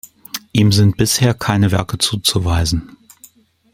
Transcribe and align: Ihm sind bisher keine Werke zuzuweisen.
Ihm 0.51 0.71
sind 0.71 0.97
bisher 0.97 1.35
keine 1.35 1.69
Werke 1.71 1.99
zuzuweisen. 1.99 2.97